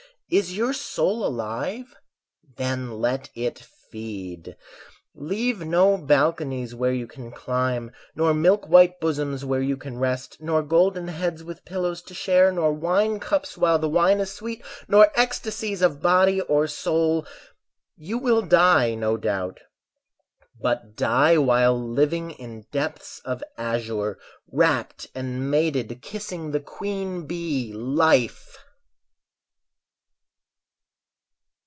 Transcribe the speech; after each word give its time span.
Is 0.33 0.55
your 0.55 0.71
soul 0.71 1.25
alive? 1.25 1.93
Then 2.55 3.01
let 3.01 3.29
it 3.35 3.59
feed! 3.59 4.55
Leave 5.13 5.59
no 5.65 5.97
balconies 5.97 6.73
where 6.73 6.93
you 6.93 7.05
can 7.05 7.31
climb; 7.33 7.91
Nor 8.15 8.33
milk 8.33 8.69
white 8.69 8.97
bosoms 9.01 9.43
where 9.43 9.59
you 9.59 9.75
can 9.75 9.97
rest; 9.99 10.37
Nor 10.41 10.63
golden 10.63 11.09
heads 11.09 11.43
with 11.43 11.65
pillows 11.65 12.01
to 12.03 12.13
share; 12.13 12.49
Nor 12.49 12.71
wine 12.71 13.19
cups 13.19 13.57
while 13.57 13.77
the 13.77 13.89
wine 13.89 14.21
is 14.21 14.31
sweet; 14.31 14.63
Nor 14.87 15.11
ecstasies 15.15 15.81
of 15.81 16.01
body 16.01 16.39
or 16.39 16.65
soul, 16.65 17.25
You 17.97 18.17
will 18.17 18.41
die, 18.41 18.95
no 18.95 19.17
doubt, 19.17 19.59
but 20.57 20.95
die 20.95 21.37
while 21.39 21.77
living 21.77 22.31
In 22.31 22.67
depths 22.71 23.19
of 23.25 23.43
azure, 23.57 24.17
rapt 24.49 25.07
and 25.13 25.51
mated, 25.51 26.01
Kissing 26.01 26.51
the 26.51 26.61
queen 26.61 27.25
bee, 27.27 27.73
Life! 27.73 28.57